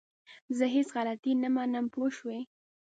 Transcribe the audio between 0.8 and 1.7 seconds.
غلطي نه